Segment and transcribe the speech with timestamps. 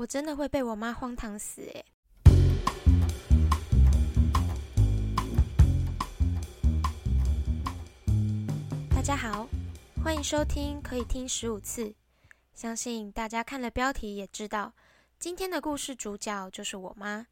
[0.00, 1.84] 我真的会被我妈荒唐死诶。
[8.88, 9.46] 大家好，
[10.02, 11.94] 欢迎收听，可以听十五次。
[12.54, 14.72] 相信大家看了标题也知道，
[15.18, 17.26] 今天的故事主角就是我妈。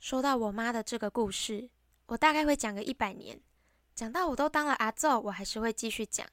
[0.00, 1.70] 说到我妈的这个故事，
[2.06, 3.40] 我大概会讲个一百年，
[3.94, 6.26] 讲到我都当了阿奏，我还是会继续讲。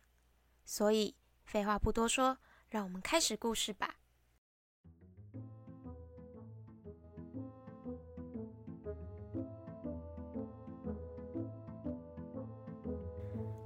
[0.66, 1.14] 所以
[1.46, 2.40] 废话不多说，
[2.70, 3.98] 让我们开始故事吧。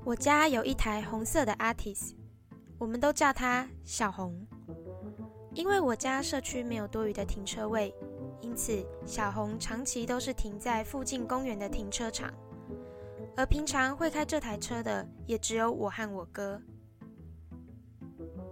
[0.08, 2.14] 我家有一台红色的 Artis，
[2.78, 4.48] 我们都叫它小红。
[5.54, 7.94] 因为我家社区没有多余的停车位，
[8.40, 12.34] 因此小红长期都是停在附近公园的停车场。
[13.36, 16.62] 而平常会开这台车的，也只有我和我哥。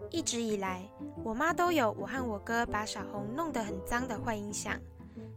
[0.10, 0.86] 一直以来，
[1.24, 4.78] 我妈都有我和我哥把小红弄得很脏的坏印象，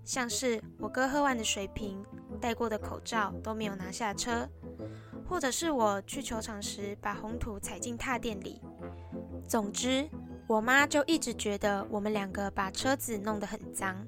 [0.04, 2.04] 像是我哥喝完的水瓶、
[2.40, 4.48] 戴过的口罩都没有拿下车。
[5.28, 8.62] 或者是我去球场时把红土踩进踏垫里。
[9.46, 10.08] 总之，
[10.46, 14.06] 我妈就一直觉得我们两个把车子弄得很脏。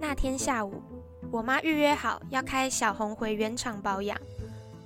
[0.00, 0.82] 那天下午，
[1.30, 4.18] 我妈预约好要开小红回原厂保养，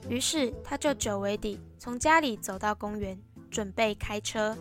[0.09, 3.17] 于是她就久违地从家里走到公园，
[3.51, 4.57] 准备开车。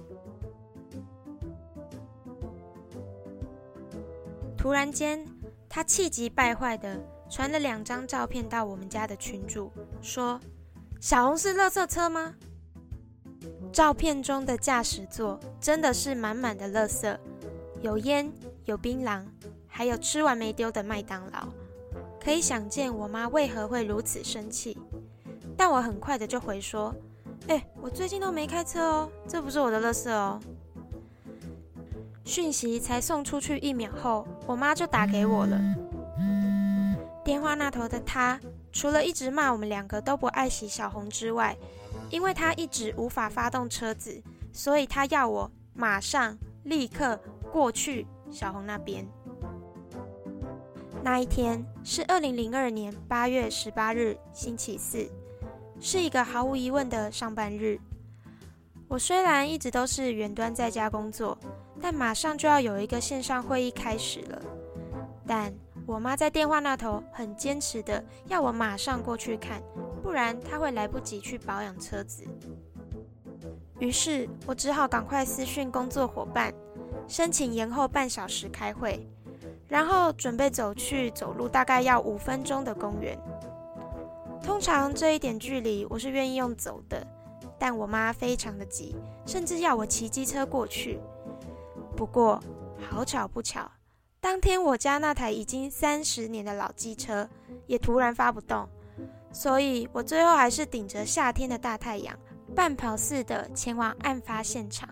[4.55, 5.25] 突然间，
[5.67, 6.99] 她气急败坏的。
[7.31, 10.37] 传了两张照片到我们家的群主，说
[10.99, 12.35] ：“小红是垃圾车吗？”
[13.71, 17.17] 照片中的驾驶座真的是满满的垃圾，
[17.81, 18.29] 有烟、
[18.65, 19.23] 有槟榔，
[19.65, 21.47] 还有吃完没丢的麦当劳。
[22.19, 24.77] 可以想见我妈为何会如此生气。
[25.55, 26.93] 但我很快的就回说
[27.47, 30.37] ：“哎，我最近都没开车哦，这不是我的垃圾哦。”
[32.25, 35.57] 讯息才送出去一秒后，我妈就打给我了。
[37.23, 38.39] 电话那头的他，
[38.71, 41.55] 除了一直骂我们两个都不爱惜小红之外，
[42.09, 47.19] 因为他一直无法发动车子，所以他要我马上立刻
[47.51, 49.07] 过去小红那边。
[51.03, 55.07] 那一天是二零零二年八月十八日，星期四，
[55.79, 57.79] 是一个毫无疑问的上班日。
[58.87, 61.37] 我虽然一直都是远端在家工作，
[61.79, 64.41] 但马上就要有一个线上会议开始了，
[65.27, 65.53] 但。
[65.85, 69.61] 我妈在电话那头很坚持的要我马上过去看，
[70.01, 72.23] 不然她会来不及去保养车子。
[73.79, 76.53] 于是我只好赶快私讯工作伙伴，
[77.07, 79.05] 申请延后半小时开会，
[79.67, 83.17] 然后准备走去走路大概要五分钟的公园。
[84.43, 87.05] 通常这一点距离我是愿意用走的，
[87.59, 90.99] 但我妈非常的急，甚至要我骑机车过去。
[91.97, 92.41] 不过
[92.79, 93.69] 好巧不巧。
[94.21, 97.27] 当天我家那台已经三十年的老机车
[97.65, 98.69] 也突然发不动，
[99.33, 102.15] 所以我最后还是顶着夏天的大太阳，
[102.55, 104.87] 半跑似的前往案发现场。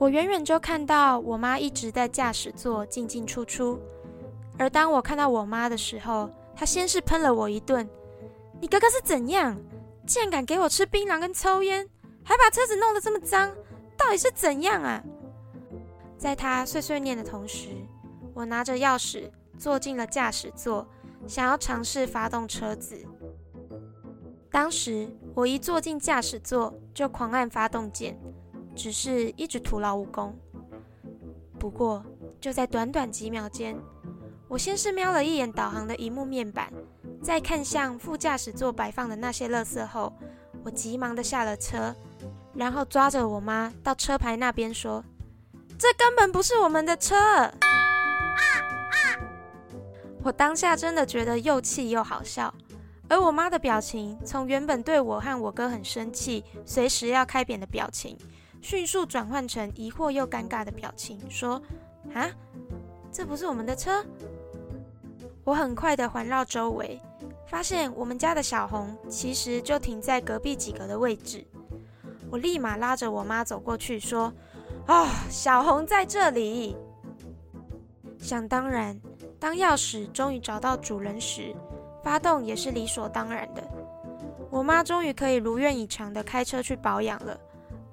[0.00, 3.78] 我远远就看到我妈一直在驾驶座进进出出，
[4.58, 7.88] 而当我看到我妈的时候，她先是喷了我一顿
[8.60, 9.56] ：“你哥哥是怎样？
[10.04, 11.88] 竟然敢给我吃槟榔跟抽烟，
[12.24, 13.54] 还把车子弄得这么脏，
[13.96, 15.00] 到底是怎样啊？”
[16.16, 17.68] 在他碎碎念的同时，
[18.32, 20.86] 我拿着钥匙坐进了驾驶座，
[21.26, 22.98] 想要尝试发动车子。
[24.50, 28.18] 当时我一坐进驾驶座就狂按发动键，
[28.74, 30.34] 只是一直徒劳无功。
[31.58, 32.04] 不过
[32.40, 33.76] 就在短短几秒间，
[34.48, 36.72] 我先是瞄了一眼导航的荧幕面板，
[37.22, 40.12] 再看向副驾驶座摆放的那些垃圾后，
[40.64, 41.94] 我急忙的下了车，
[42.54, 45.04] 然后抓着我妈到车牌那边说。
[45.78, 47.14] 这根本不是我们的车！
[50.22, 52.54] 我当下真的觉得又气又好笑，
[53.08, 58.16] 而我妈的表情从原本对我和我哥很生气、随时要开扁的表情，
[58.62, 61.60] 迅速转换成疑惑又尴尬的表情，说
[62.14, 62.30] ：“啊，
[63.12, 64.04] 这不是我们的车？”
[65.44, 66.98] 我很快的环绕周围，
[67.46, 71.44] 发现我们家的小红其实就停在隔壁几格的位置。
[72.30, 74.32] 我立马拉着我妈走过去，说。
[74.86, 76.76] 啊，小红在这里。
[78.18, 78.98] 想当然，
[79.38, 81.54] 当钥匙终于找到主人时，
[82.02, 83.62] 发动也是理所当然的。
[84.50, 87.38] 我妈终于可以如愿以偿的开车去保养了，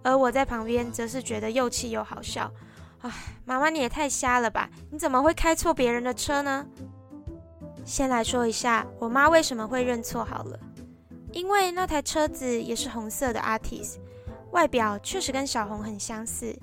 [0.04, 2.52] 而我在旁边则是觉得又气又好笑。
[3.00, 3.12] 唉，
[3.46, 4.70] 妈妈你也太瞎了吧？
[4.92, 6.66] 你怎么会开错别人的车呢？
[7.84, 10.60] 先来说一下我妈为什么会认错好了。
[11.32, 13.96] 因为那台车子也是红色的 Artis，
[14.52, 16.56] 外表确实跟小红很相似，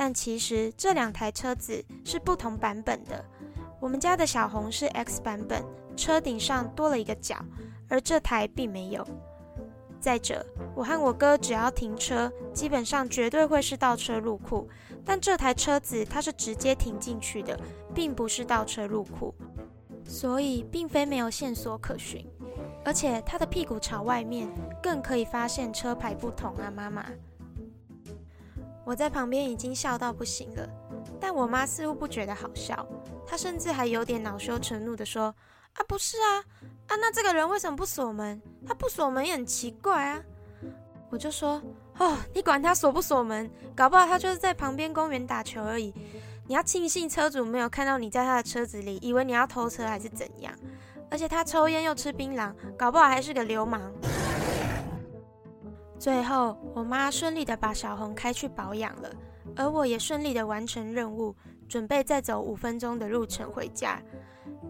[0.00, 3.22] 但其实这两台车子是不同版本的。
[3.78, 5.62] 我们家的小红是 X 版本，
[5.94, 7.36] 车顶上多了一个角，
[7.86, 9.06] 而这台并没有。
[10.00, 10.42] 再者，
[10.74, 14.66] 我和我哥只要停车，基本上绝对会是倒车入库，
[15.04, 17.60] 但这台车子它是直接停进去的，
[17.94, 19.34] 并不是倒车入库，
[20.02, 22.26] 所以并非没有线索可循。
[22.86, 24.48] 而且它的屁股朝外面，
[24.82, 26.72] 更可以发现车牌不同啊！
[26.74, 27.04] 妈妈，
[28.90, 30.68] 我在旁边已经笑到不行了，
[31.20, 32.84] 但我妈似乎不觉得好笑，
[33.24, 35.32] 她甚至还有点恼羞成怒的说
[35.78, 36.42] ：“啊，不是啊，
[36.88, 38.42] 啊，那这个人为什么不锁门？
[38.66, 40.20] 他不锁门也很奇怪啊！”
[41.08, 41.62] 我就说
[41.98, 45.94] ：“哦，你管他锁不锁门，搞不好他就是在旁边公园打球而已。
[46.48, 50.52] 你要庆幸车主没有看到你在他的车子里，以为你要偷车还是怎样。”
[51.08, 53.80] 而且他抽烟又吃槟榔，搞不好还是个流氓。
[56.00, 59.10] 最后，我妈顺利的把小红开去保养了，
[59.54, 61.36] 而我也顺利的完成任务，
[61.68, 64.00] 准备再走五分钟的路程回家。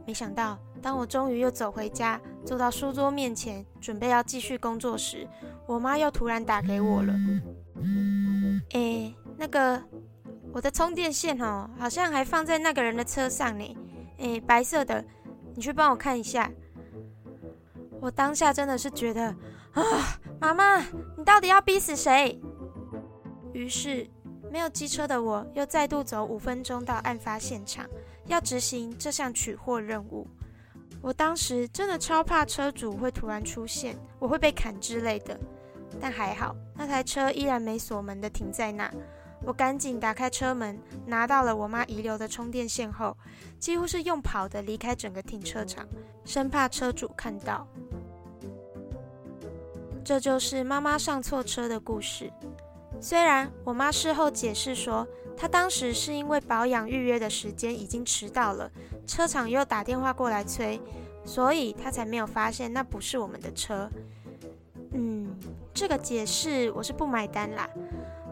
[0.05, 5.25] 没想到，当我终于又走回家，坐到书桌面前，准备要继续工作时，
[5.69, 7.15] 我妈又突然打给我了。
[8.71, 9.81] 诶，那个，
[10.53, 13.77] 我的充电线哦，好像还放在那个人的车上呢。
[14.19, 15.05] 诶，白色的。
[15.55, 16.51] 你去帮我看一下。
[18.01, 19.27] 我当下真的是觉得
[19.73, 19.83] 啊，
[20.41, 20.79] 妈妈，
[21.17, 22.41] 你到底要逼死谁？
[23.53, 24.09] 于是，
[24.51, 27.87] 没有机车的我又再度走五分钟到案发现场，
[28.27, 30.27] 要执行这项取货任务。
[31.03, 35.39] 我当时真的超怕车主会突然出现，我会被砍之类的。
[36.01, 38.91] 但还好，那台车依然没锁门的停在那。
[39.43, 43.17] 我赶紧打开车门，拿到了我妈遗留的充电线后，
[43.59, 45.87] 几乎是用跑的离开整个停车场，
[46.25, 47.67] 生怕车主看到。
[50.05, 52.33] 这就是妈妈上错车的故事。
[53.01, 55.07] 虽然我妈事后解释说，
[55.37, 58.71] 她当时是因为保养预约的时间已经迟到了，
[59.07, 60.81] 车厂又打电话过来催，
[61.25, 63.89] 所以她才没有发现那不是我们的车。
[64.93, 65.35] 嗯，
[65.73, 67.69] 这个解释我是不买单啦。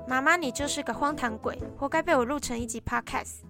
[0.06, 3.47] 妈妈，你就是个荒唐鬼，活该被我录成一集 podcast。